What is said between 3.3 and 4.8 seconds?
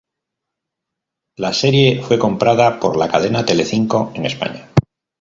Telecinco en España.